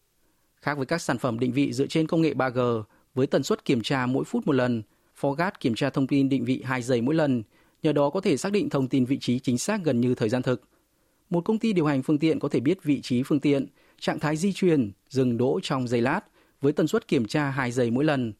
Khác 0.61 0.77
với 0.77 0.85
các 0.85 1.01
sản 1.01 1.17
phẩm 1.17 1.39
định 1.39 1.51
vị 1.51 1.73
dựa 1.73 1.87
trên 1.87 2.07
công 2.07 2.21
nghệ 2.21 2.33
3G 2.33 2.83
với 3.13 3.27
tần 3.27 3.43
suất 3.43 3.65
kiểm 3.65 3.81
tra 3.81 4.05
mỗi 4.05 4.23
phút 4.23 4.47
một 4.47 4.53
lần, 4.53 4.83
Forgat 5.19 5.51
kiểm 5.59 5.75
tra 5.75 5.89
thông 5.89 6.07
tin 6.07 6.29
định 6.29 6.45
vị 6.45 6.61
2 6.65 6.81
giây 6.81 7.01
mỗi 7.01 7.15
lần, 7.15 7.43
nhờ 7.83 7.93
đó 7.93 8.09
có 8.09 8.21
thể 8.21 8.37
xác 8.37 8.51
định 8.51 8.69
thông 8.69 8.87
tin 8.87 9.05
vị 9.05 9.17
trí 9.21 9.39
chính 9.39 9.57
xác 9.57 9.83
gần 9.83 10.01
như 10.01 10.15
thời 10.15 10.29
gian 10.29 10.41
thực. 10.41 10.63
Một 11.29 11.41
công 11.45 11.59
ty 11.59 11.73
điều 11.73 11.85
hành 11.85 12.03
phương 12.03 12.19
tiện 12.19 12.39
có 12.39 12.49
thể 12.49 12.59
biết 12.59 12.83
vị 12.83 13.01
trí 13.01 13.23
phương 13.23 13.39
tiện, 13.39 13.65
trạng 13.99 14.19
thái 14.19 14.37
di 14.37 14.53
chuyển, 14.53 14.91
dừng 15.09 15.37
đỗ 15.37 15.59
trong 15.63 15.87
giây 15.87 16.01
lát 16.01 16.21
với 16.61 16.73
tần 16.73 16.87
suất 16.87 17.07
kiểm 17.07 17.25
tra 17.25 17.49
2 17.49 17.71
giây 17.71 17.91
mỗi 17.91 18.03
lần. 18.03 18.33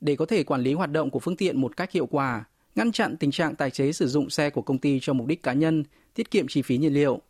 Để 0.00 0.16
có 0.16 0.26
thể 0.26 0.44
quản 0.44 0.60
lý 0.60 0.72
hoạt 0.72 0.92
động 0.92 1.10
của 1.10 1.18
phương 1.18 1.36
tiện 1.36 1.60
một 1.60 1.76
cách 1.76 1.92
hiệu 1.92 2.06
quả, 2.06 2.44
ngăn 2.74 2.92
chặn 2.92 3.16
tình 3.16 3.30
trạng 3.30 3.54
tài 3.54 3.70
xế 3.70 3.92
sử 3.92 4.06
dụng 4.08 4.30
xe 4.30 4.50
của 4.50 4.62
công 4.62 4.78
ty 4.78 4.98
cho 5.02 5.12
mục 5.12 5.26
đích 5.26 5.42
cá 5.42 5.52
nhân, 5.52 5.84
tiết 6.14 6.30
kiệm 6.30 6.48
chi 6.48 6.62
phí 6.62 6.78
nhiên 6.78 6.94
liệu. 6.94 7.20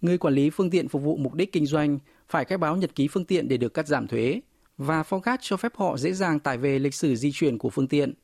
Người 0.00 0.18
quản 0.18 0.34
lý 0.34 0.50
phương 0.50 0.70
tiện 0.70 0.88
phục 0.88 1.02
vụ 1.02 1.16
mục 1.16 1.34
đích 1.34 1.52
kinh 1.52 1.66
doanh 1.66 1.98
phải 2.28 2.44
khai 2.44 2.58
báo 2.58 2.76
nhật 2.76 2.94
ký 2.94 3.08
phương 3.08 3.24
tiện 3.24 3.48
để 3.48 3.56
được 3.56 3.74
cắt 3.74 3.86
giảm 3.86 4.08
thuế 4.08 4.40
và 4.78 5.02
Forgat 5.02 5.38
cho 5.40 5.56
phép 5.56 5.72
họ 5.76 5.96
dễ 5.96 6.12
dàng 6.12 6.40
tải 6.40 6.58
về 6.58 6.78
lịch 6.78 6.94
sử 6.94 7.16
di 7.16 7.32
chuyển 7.32 7.58
của 7.58 7.70
phương 7.70 7.88
tiện. 7.88 8.14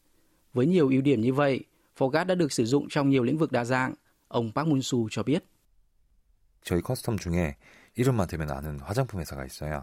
Với 0.52 0.66
nhiều 0.66 0.88
ưu 0.88 1.00
điểm 1.00 1.20
như 1.20 1.32
vậy, 1.32 1.64
Forgat 1.98 2.24
đã 2.24 2.34
được 2.34 2.52
sử 2.52 2.64
dụng 2.64 2.88
trong 2.88 3.10
nhiều 3.10 3.22
lĩnh 3.22 3.38
vực 3.38 3.52
đa 3.52 3.64
dạng, 3.64 3.94
ông 4.28 4.52
Park 4.54 4.68
Moon-soo 4.68 5.08
cho 5.10 5.22
biết. 5.22 5.44
저희 6.64 6.80
커스텀 6.80 7.18
중에 7.18 7.56
이름만 7.94 8.26
대면 8.26 8.50
아는 8.50 8.80
화장품 8.80 9.20
회사가 9.20 9.44
있어요. 9.44 9.82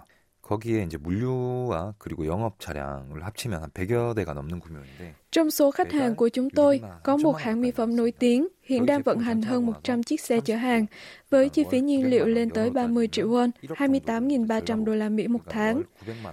거기에 0.52 0.84
이제 0.84 0.98
물류와 0.98 1.94
그리고 1.98 2.26
영업 2.26 2.60
차량을 2.60 3.24
합치면 3.24 3.62
한 3.62 3.70
100여 3.70 4.16
대가 4.16 4.34
넘는 4.34 4.60
규모인데 4.60 5.16
Trong 5.32 5.52
số 5.52 5.72
khách 5.72 5.92
hàng 5.92 6.16
của 6.16 6.30
chúng 6.30 6.50
tôi, 6.50 6.82
có 7.04 7.18
một 7.18 7.38
hãng 7.38 7.62
mỹ 7.62 7.72
phẩm 7.72 7.96
nổi 7.96 8.12
tiếng 8.12 8.48
hiện 8.64 8.86
đang 8.86 9.02
vận 9.02 9.20
hành 9.20 9.42
hơn 9.42 9.66
100 9.66 10.04
chiếc 10.04 10.22
xe 10.22 10.40
chở 10.40 10.56
hàng, 10.56 10.86
với 11.30 11.50
chi 11.50 11.64
phí 11.72 11.82
nhiên 11.82 12.10
liệu 12.10 12.26
lên 12.26 12.50
tới 12.50 12.70
30 12.70 13.08
triệu 13.08 13.30
won, 13.30 13.50
28.300 13.62 14.86
đô 14.86 14.96
la 14.96 15.10
Mỹ 15.10 15.28
một 15.28 15.40
tháng. 15.50 15.82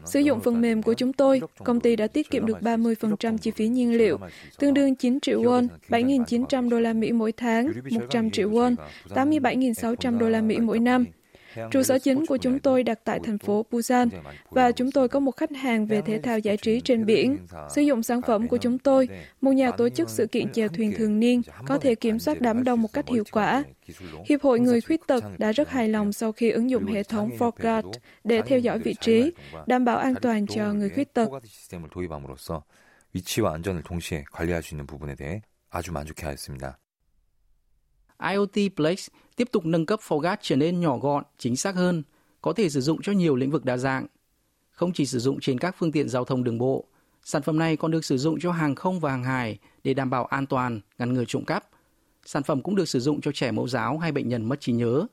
Sử 0.05 0.21
dụng 0.21 0.41
phần 0.41 0.61
mềm 0.61 0.83
của 0.83 0.95
chúng 0.95 1.13
tôi, 1.13 1.41
công 1.65 1.81
ty 1.81 1.97
đã 1.97 2.07
tiết 2.07 2.31
kiệm 2.31 2.47
được 2.47 2.59
30% 2.61 3.39
chi 3.39 3.51
phí 3.51 3.69
nhiên 3.69 3.99
liệu, 3.99 4.19
tương 4.59 4.75
đương 4.75 4.95
9 4.95 5.21
triệu 5.21 5.43
won, 5.43 5.69
7.900 5.89 6.69
đô 6.69 6.81
la 6.81 6.93
Mỹ 6.93 7.13
mỗi 7.13 7.33
tháng, 7.33 7.73
100 7.91 8.31
triệu 8.31 8.51
won, 8.51 8.75
87.600 9.09 10.19
đô 10.19 10.29
la 10.29 10.41
Mỹ 10.41 10.59
mỗi 10.59 10.79
năm. 10.79 11.05
Trụ 11.71 11.83
sở 11.83 11.99
chính 11.99 12.27
của 12.27 12.37
chúng 12.37 12.59
tôi 12.59 12.83
đặt 12.83 12.99
tại 13.05 13.21
thành 13.25 13.39
phố 13.39 13.67
Busan 13.71 14.09
và 14.51 14.73
chúng 14.73 14.91
tôi 14.91 15.09
có 15.09 15.21
một 15.21 15.37
khách 15.37 15.57
hàng 15.57 15.87
về 15.87 16.01
thể 16.01 16.21
thao 16.23 16.39
giải 16.39 16.57
trí 16.57 16.81
trên 16.81 17.07
biển. 17.07 17.47
Sử 17.71 17.83
dụng 17.83 18.03
sản 18.03 18.23
phẩm 18.23 18.49
của 18.49 18.57
chúng 18.57 18.79
tôi, 18.79 19.09
một 19.41 19.53
nhà 19.53 19.71
tổ 19.71 19.89
chức 19.89 20.11
sự 20.11 20.27
kiện 20.27 20.53
chèo 20.53 20.69
thuyền 20.69 20.93
thường 20.97 21.21
niên 21.21 21.43
có 21.67 21.79
thể 21.79 21.95
kiểm 21.95 22.19
soát 22.19 22.41
đám 22.41 22.65
đông 22.65 22.83
một 22.83 22.93
cách 22.93 23.09
hiệu 23.09 23.25
quả. 23.33 23.65
Hiệp 24.27 24.43
hội 24.43 24.61
người 24.61 24.81
khuyết 24.81 25.01
tật 25.07 25.25
đã 25.39 25.53
rất 25.53 25.69
hài 25.69 25.89
lòng 25.89 26.13
sau 26.13 26.33
khi 26.33 26.51
ứng 26.51 26.71
dụng 26.71 26.87
hệ 26.87 27.03
thống 27.03 27.31
Forgat 27.39 27.93
để 28.25 28.43
theo 28.43 28.59
dõi 28.59 28.79
vị 28.79 28.95
trí, 29.01 29.33
đảm 29.67 29.85
bảo 29.85 29.97
an 29.97 30.15
toàn 30.23 30.47
cho 30.47 30.73
người 30.73 30.91
khuyết 30.91 31.15
tật. 31.15 31.29
위치와 33.15 33.55
안전을 33.55 33.83
동시에 33.83 34.25
관리할 34.31 34.63
수 34.63 34.75
있는 34.75 34.87
부분에 34.87 35.15
대해 35.15 35.43
아주 35.71 35.93
만족해하였습니다. 35.93 36.79
IoT 38.20 38.76
Plex 38.76 39.08
tiếp 39.36 39.48
tục 39.52 39.66
nâng 39.66 39.86
cấp 39.86 40.00
Forgat 40.08 40.38
trở 40.42 40.56
nên 40.56 40.80
nhỏ 40.80 40.98
gọn, 40.98 41.24
chính 41.38 41.56
xác 41.56 41.76
hơn, 41.76 42.04
có 42.42 42.54
thể 42.54 42.70
sử 42.70 42.82
dụng 42.82 43.02
cho 43.02 43.12
nhiều 43.12 43.36
lĩnh 43.36 43.52
vực 43.52 43.66
đa 43.66 43.78
dạng. 43.78 44.06
Không 44.72 44.94
chỉ 44.94 45.06
sử 45.06 45.20
dụng 45.20 45.40
trên 45.40 45.60
các 45.60 45.76
phương 45.80 45.92
tiện 45.92 46.10
giao 46.10 46.26
thông 46.26 46.44
đường 46.44 46.58
bộ, 46.58 46.86
sản 47.24 47.42
phẩm 47.42 47.60
này 47.60 47.78
còn 47.78 47.92
được 47.92 48.06
sử 48.06 48.18
dụng 48.18 48.40
cho 48.40 48.52
hàng 48.52 48.76
không 48.76 49.00
và 49.00 49.12
hàng 49.12 49.24
hải 49.24 49.58
để 49.84 49.94
đảm 49.94 50.10
bảo 50.10 50.26
an 50.26 50.46
toàn, 50.46 50.82
ngăn 50.98 51.14
ngừa 51.14 51.24
trộm 51.28 51.46
cắp. 51.46 51.70
Sản 52.26 52.44
phẩm 52.44 52.62
cũng 52.62 52.76
được 52.76 52.90
sử 52.90 53.00
dụng 53.00 53.22
cho 53.22 53.32
trẻ 53.32 53.52
mẫu 53.52 53.68
giáo 53.68 53.98
hay 53.98 54.12
bệnh 54.12 54.30
nhân 54.30 54.50
mất 54.50 54.62
trí 54.62 54.74
nhớ. 54.74 55.08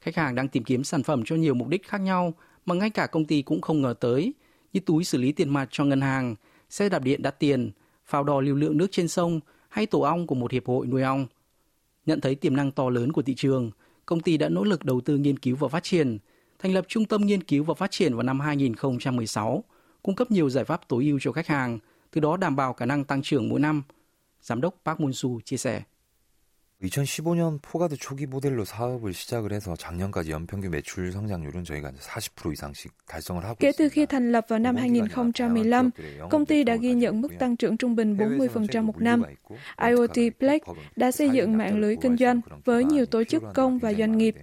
Khách 0.00 0.16
hàng 0.16 0.34
đang 0.34 0.48
tìm 0.48 0.64
kiếm 0.64 0.84
sản 0.84 1.02
phẩm 1.02 1.22
cho 1.24 1.36
nhiều 1.36 1.54
mục 1.54 1.68
đích 1.68 1.88
khác 1.88 2.00
nhau 2.00 2.34
mà 2.66 2.74
ngay 2.74 2.90
cả 2.90 3.06
công 3.06 3.24
ty 3.24 3.42
cũng 3.42 3.60
không 3.60 3.82
ngờ 3.82 3.94
tới, 4.00 4.34
như 4.72 4.80
túi 4.80 5.04
xử 5.04 5.18
lý 5.18 5.32
tiền 5.32 5.48
mặt 5.48 5.68
cho 5.70 5.84
ngân 5.84 6.00
hàng, 6.00 6.34
xe 6.70 6.88
đạp 6.88 7.02
điện 7.02 7.22
đắt 7.22 7.38
tiền, 7.38 7.70
phao 8.04 8.24
đo 8.24 8.40
lưu 8.40 8.56
lượng 8.56 8.76
nước 8.76 8.86
trên 8.90 9.08
sông 9.08 9.40
hay 9.68 9.86
tổ 9.86 10.00
ong 10.00 10.26
của 10.26 10.34
một 10.34 10.52
hiệp 10.52 10.66
hội 10.66 10.86
nuôi 10.86 11.02
ong. 11.02 11.26
Nhận 12.06 12.20
thấy 12.20 12.34
tiềm 12.34 12.56
năng 12.56 12.72
to 12.72 12.90
lớn 12.90 13.12
của 13.12 13.22
thị 13.22 13.34
trường, 13.34 13.70
công 14.06 14.20
ty 14.20 14.36
đã 14.36 14.48
nỗ 14.48 14.64
lực 14.64 14.84
đầu 14.84 15.00
tư 15.00 15.18
nghiên 15.18 15.38
cứu 15.38 15.56
và 15.56 15.68
phát 15.68 15.82
triển, 15.82 16.18
thành 16.58 16.74
lập 16.74 16.84
Trung 16.88 17.04
tâm 17.04 17.26
Nghiên 17.26 17.42
cứu 17.42 17.64
và 17.64 17.74
Phát 17.74 17.90
triển 17.90 18.14
vào 18.14 18.22
năm 18.22 18.40
2016, 18.40 19.64
cung 20.02 20.14
cấp 20.14 20.30
nhiều 20.30 20.50
giải 20.50 20.64
pháp 20.64 20.88
tối 20.88 21.04
ưu 21.04 21.18
cho 21.22 21.32
khách 21.32 21.46
hàng, 21.46 21.78
từ 22.10 22.20
đó 22.20 22.36
đảm 22.36 22.56
bảo 22.56 22.72
khả 22.72 22.86
năng 22.86 23.04
tăng 23.04 23.22
trưởng 23.22 23.48
mỗi 23.48 23.60
năm. 23.60 23.82
Giám 24.42 24.60
đốc 24.60 24.74
Park 24.84 24.98
Moon-soo 24.98 25.40
chia 25.40 25.56
sẻ. 25.56 25.82
2015년 26.82 27.60
포가드 27.62 27.96
초기 27.96 28.26
모델로 28.26 28.64
사업을 28.64 29.12
시작을 29.12 29.52
해서 29.52 29.76
작년까지 29.76 30.30
연평균 30.32 30.70
매출 30.70 31.12
성장률은 31.12 31.64
저희가 31.64 31.92
40% 31.92 32.52
이상씩 32.52 32.92
달성을 33.06 33.44
하고 33.44 33.56
Kể 33.58 33.72
từ 33.72 33.88
khi 33.88 34.06
thành 34.06 34.32
lập 34.32 34.46
vào 34.48 34.58
năm 34.58 34.76
2015, 34.76 35.90
công 36.30 36.46
ty 36.46 36.64
đã 36.64 36.76
ghi 36.76 36.94
nhận 36.94 37.20
mức 37.20 37.28
tăng 37.38 37.56
trưởng 37.56 37.76
trung 37.76 37.94
bình 37.94 38.16
40% 38.16 38.82
một 38.82 39.00
năm. 39.00 39.22
IoT 39.76 40.38
Plex 40.38 40.62
đã 40.96 41.10
xây 41.10 41.30
dựng 41.30 41.58
mạng 41.58 41.78
lưới 41.78 41.96
kinh 41.96 42.16
doanh 42.16 42.40
với 42.64 42.84
nhiều 42.84 43.06
tổ 43.06 43.24
chức 43.24 43.42
công 43.54 43.78
và 43.78 43.92
doanh 43.92 44.18
nghiệp. 44.18 44.34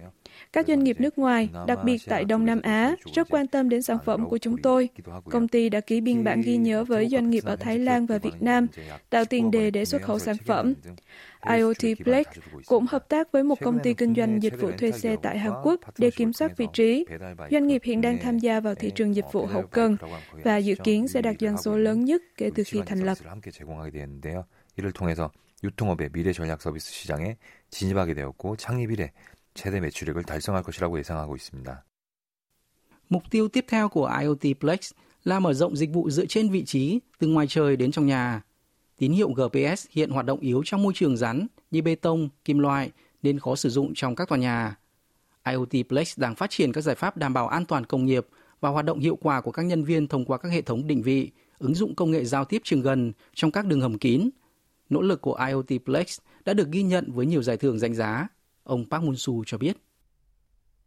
Các 0.53 0.67
doanh 0.67 0.83
nghiệp 0.83 1.01
nước 1.01 1.17
ngoài, 1.17 1.49
đặc 1.67 1.79
biệt 1.85 2.01
tại 2.05 2.25
Đông 2.25 2.45
Nam 2.45 2.61
Á, 2.61 2.95
rất 3.13 3.27
quan 3.29 3.47
tâm 3.47 3.69
đến 3.69 3.81
sản 3.81 3.97
phẩm 4.05 4.29
của 4.29 4.37
chúng 4.37 4.57
tôi. 4.57 4.89
Công 5.29 5.47
ty 5.47 5.69
đã 5.69 5.79
ký 5.79 6.01
biên 6.01 6.23
bản 6.23 6.41
ghi 6.41 6.57
nhớ 6.57 6.83
với 6.83 7.07
doanh 7.07 7.29
nghiệp 7.29 7.43
ở 7.45 7.55
Thái 7.55 7.79
Lan 7.79 8.05
và 8.05 8.17
Việt 8.17 8.41
Nam, 8.41 8.67
tạo 9.09 9.25
tiền 9.25 9.51
đề 9.51 9.71
để 9.71 9.85
xuất 9.85 10.01
khẩu 10.01 10.19
sản 10.19 10.35
phẩm. 10.45 10.73
IoT 11.57 11.97
Plex 12.03 12.25
cũng 12.65 12.85
hợp 12.89 13.09
tác 13.09 13.31
với 13.31 13.43
một 13.43 13.59
công 13.61 13.79
ty 13.79 13.93
kinh 13.93 14.15
doanh 14.15 14.43
dịch 14.43 14.61
vụ 14.61 14.71
thuê 14.71 14.91
xe 14.91 15.15
tại 15.21 15.37
Hàn 15.37 15.53
Quốc 15.63 15.79
để 15.97 16.11
kiểm 16.11 16.33
soát 16.33 16.57
vị 16.57 16.67
trí. 16.73 17.05
Doanh 17.51 17.67
nghiệp 17.67 17.81
hiện 17.83 18.01
đang 18.01 18.17
tham 18.17 18.39
gia 18.39 18.59
vào 18.59 18.75
thị 18.75 18.91
trường 18.95 19.15
dịch 19.15 19.25
vụ 19.31 19.45
hậu 19.45 19.61
cần 19.61 19.97
và 20.43 20.57
dự 20.57 20.75
kiến 20.83 21.07
sẽ 21.07 21.21
đạt 21.21 21.35
doanh 21.39 21.57
số 21.57 21.77
lớn 21.77 22.05
nhất 22.05 22.21
kể 22.37 22.49
từ 22.55 22.63
khi 22.63 22.81
thành 22.85 22.99
lập. 22.99 23.17
이를 24.77 24.91
통해서 24.91 25.31
유통업의 25.63 26.09
미래 26.11 26.33
전략 26.33 26.61
서비스 26.61 26.91
시장에 26.91 27.37
진입하게 27.69 28.13
되었고 28.13 28.55
창립 28.57 28.91
이래 28.91 29.11
최대 29.53 29.79
매출액을 29.79 30.23
달성할 30.23 30.63
것이라고 30.63 30.99
예상하고 30.99 31.35
있습니다. 31.35 31.85
Mục 33.09 33.29
tiêu 33.29 33.47
tiếp 33.47 33.65
theo 33.67 33.89
của 33.89 34.11
IoT 34.21 34.59
Plex 34.59 34.91
là 35.23 35.39
mở 35.39 35.53
rộng 35.53 35.75
dịch 35.75 35.89
vụ 35.93 36.09
dựa 36.09 36.25
trên 36.25 36.49
vị 36.49 36.65
trí 36.65 36.99
từ 37.19 37.27
ngoài 37.27 37.47
trời 37.49 37.75
đến 37.75 37.91
trong 37.91 38.05
nhà. 38.05 38.41
Tín 38.97 39.11
hiệu 39.11 39.29
GPS 39.29 39.87
hiện 39.89 40.09
hoạt 40.09 40.25
động 40.25 40.39
yếu 40.39 40.61
trong 40.65 40.83
môi 40.83 40.93
trường 40.95 41.17
rắn 41.17 41.47
như 41.71 41.81
bê 41.81 41.95
tông, 41.95 42.29
kim 42.45 42.59
loại 42.59 42.91
nên 43.21 43.39
khó 43.39 43.55
sử 43.55 43.69
dụng 43.69 43.93
trong 43.95 44.15
các 44.15 44.29
tòa 44.29 44.37
nhà. 44.37 44.75
IoT 45.45 45.87
Plex 45.89 46.19
đang 46.19 46.35
phát 46.35 46.49
triển 46.49 46.71
các 46.71 46.81
giải 46.81 46.95
pháp 46.95 47.17
đảm 47.17 47.33
bảo 47.33 47.47
an 47.47 47.65
toàn 47.65 47.85
công 47.85 48.05
nghiệp 48.05 48.27
và 48.59 48.69
hoạt 48.69 48.85
động 48.85 48.99
hiệu 48.99 49.15
quả 49.15 49.41
của 49.41 49.51
các 49.51 49.61
nhân 49.61 49.83
viên 49.83 50.07
thông 50.07 50.25
qua 50.25 50.37
các 50.37 50.51
hệ 50.51 50.61
thống 50.61 50.87
định 50.87 51.01
vị, 51.01 51.31
ứng 51.57 51.75
dụng 51.75 51.95
công 51.95 52.11
nghệ 52.11 52.25
giao 52.25 52.45
tiếp 52.45 52.61
trường 52.63 52.81
gần 52.81 53.13
trong 53.33 53.51
các 53.51 53.65
đường 53.65 53.81
hầm 53.81 53.97
kín. 53.97 54.29
Nỗ 54.89 55.01
lực 55.01 55.21
của 55.21 55.39
IoT 55.47 55.85
Plex 55.85 56.19
đã 56.45 56.53
được 56.53 56.71
ghi 56.71 56.83
nhận 56.83 57.11
với 57.11 57.25
nhiều 57.25 57.43
giải 57.43 57.57
thưởng 57.57 57.79
danh 57.79 57.93
giá. 57.93 58.27
Ông 58.69 58.85
Park 58.89 59.03
Moon-soo 59.03 59.43
cho 59.45 59.57
biết. 59.57 59.73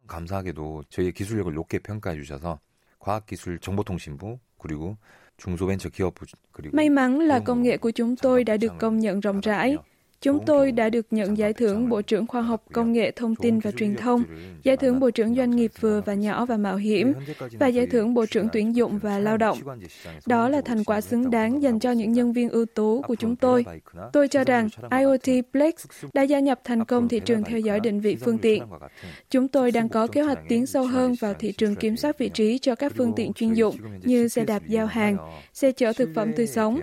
감사하게도 0.07 0.85
저희의 0.91 1.13
기술력을 1.13 1.53
높게 1.53 1.79
평가해 1.79 2.17
주셔서 2.17 2.59
과학기술 2.99 3.59
정보통신부 3.59 4.39
그리고 4.59 4.97
중소벤처기업 5.37 6.15
그리고 6.53 6.75
May 6.75 6.89
mắn 6.91 7.19
là 7.27 7.41
công 7.45 7.63
nghệ 7.63 7.77
của 7.77 7.91
chúng 7.91 8.17
tôi 8.17 8.45
đã 8.45 8.57
được 8.57 8.73
công 8.79 8.99
nhận 8.99 9.21
rộng 9.21 9.41
rãi. 9.41 9.77
Chúng 10.24 10.46
tôi 10.46 10.72
đã 10.72 10.90
được 10.90 11.08
nhận 11.12 11.38
giải 11.38 11.54
thưởng 11.54 11.90
Bộ 11.90 12.02
trưởng 12.02 12.28
Khoa 12.28 12.42
học 12.42 12.64
Công 12.74 12.94
nghệ 12.94 13.12
Thông 13.12 13.36
tin 13.36 13.60
và 13.60 13.72
Truyền 13.72 13.96
thông, 13.96 14.24
giải 14.64 14.78
thưởng 14.78 15.00
Bộ 15.00 15.12
trưởng 15.12 15.36
Doanh 15.36 15.52
nghiệp 15.52 15.72
vừa 15.80 16.02
và 16.06 16.14
nhỏ 16.14 16.46
và 16.46 16.58
mạo 16.58 16.76
hiểm, 16.76 17.14
và 17.60 17.68
giải 17.68 17.88
thưởng 17.88 18.14
Bộ 18.14 18.26
trưởng 18.26 18.48
Tuyển 18.54 18.76
dụng 18.76 19.00
và 19.00 19.20
Lao 19.20 19.38
động. 19.38 19.58
Đó 20.26 20.50
là 20.50 20.62
thành 20.62 20.84
quả 20.84 21.02
xứng 21.02 21.32
đáng 21.32 21.62
dành 21.62 21.80
cho 21.80 21.92
những 21.92 22.12
nhân 22.12 22.34
viên 22.34 22.50
ưu 22.50 22.66
tú 22.66 23.02
của 23.02 23.16
chúng 23.16 23.36
tôi. 23.36 23.66
Tôi 24.14 24.28
cho 24.28 24.44
rằng 24.44 24.70
IoT 24.92 25.46
Plex 25.52 25.74
đã 26.14 26.22
gia 26.22 26.40
nhập 26.40 26.60
thành 26.64 26.86
công 26.86 27.10
thị 27.10 27.20
trường 27.20 27.44
theo 27.44 27.60
dõi 27.60 27.80
định 27.80 28.00
vị 28.00 28.16
phương 28.16 28.38
tiện. 28.38 28.64
Chúng 29.30 29.48
tôi 29.48 29.72
đang 29.72 29.90
có 29.90 30.08
kế 30.08 30.22
hoạch 30.22 30.40
tiến 30.50 30.66
sâu 30.66 30.86
hơn 30.86 31.16
vào 31.20 31.34
thị 31.34 31.52
trường 31.52 31.76
kiểm 31.76 31.98
soát 31.98 32.18
vị 32.18 32.30
trí 32.30 32.60
cho 32.60 32.76
các 32.76 32.94
phương 32.98 33.14
tiện 33.16 33.34
chuyên 33.34 33.54
dụng 33.54 33.76
như 34.04 34.28
xe 34.28 34.46
đạp 34.46 34.62
giao 34.68 34.86
hàng, 34.86 35.18
xe 35.54 35.72
chở 35.72 35.94
thực 35.94 36.10
phẩm 36.16 36.32
tươi 36.36 36.48
sống. 36.48 36.80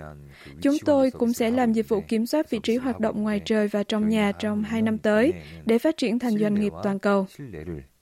Chúng 0.60 0.76
tôi 0.84 1.10
cũng 1.10 1.32
sẽ 1.32 1.50
làm 1.50 1.72
dịch 1.72 1.88
vụ 1.88 2.00
kiểm 2.08 2.26
soát 2.26 2.50
vị 2.50 2.60
trí 2.62 2.76
hoạt 2.76 3.00
động 3.00 3.22
ngoài 3.22 3.40
trời 3.44 3.68
và 3.68 3.82
trong 3.82 4.08
nhà 4.08 4.32
trong 4.32 4.62
hai 4.62 4.82
năm 4.82 4.98
tới 4.98 5.32
để 5.66 5.78
phát 5.78 5.96
triển 5.96 6.18
thành 6.18 6.38
doanh 6.38 6.54
nghiệp 6.54 6.72
toàn 6.82 6.98
cầu. 6.98 7.26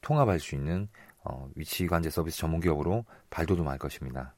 통합할 0.04 0.38
수 0.38 0.54
있는 0.54 0.86
위치 1.56 1.86
관제 1.88 2.10
서비스 2.10 2.36
전문 2.38 2.60
기업으로 2.60 3.04
발돋움할 3.30 3.78
것입니다. 3.78 4.36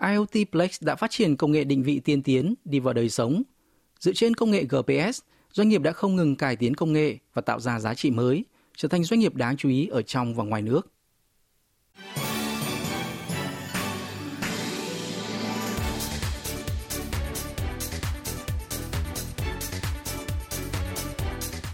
IoT 0.00 0.50
Plex 0.52 0.82
đã 0.82 0.96
phát 0.96 1.10
triển 1.10 1.36
công 1.36 1.52
nghệ 1.52 1.64
định 1.64 1.82
vị 1.82 2.00
tiên 2.00 2.22
tiến 2.22 2.54
đi 2.64 2.80
vào 2.80 2.94
đời 2.94 3.08
sống. 3.08 3.42
Dựa 4.00 4.12
trên 4.12 4.34
công 4.34 4.50
nghệ 4.50 4.64
GPS, 4.64 5.20
doanh 5.52 5.68
nghiệp 5.68 5.82
đã 5.82 5.92
không 5.92 6.16
ngừng 6.16 6.36
cải 6.36 6.56
tiến 6.56 6.74
công 6.74 6.92
nghệ 6.92 7.18
và 7.34 7.42
tạo 7.42 7.60
ra 7.60 7.80
giá 7.80 7.94
trị 7.94 8.10
mới, 8.10 8.44
trở 8.76 8.88
thành 8.88 9.04
doanh 9.04 9.20
nghiệp 9.20 9.34
đáng 9.34 9.56
chú 9.56 9.68
ý 9.68 9.86
ở 9.86 10.02
trong 10.02 10.34
và 10.34 10.44
ngoài 10.44 10.62
nước. 10.62 10.92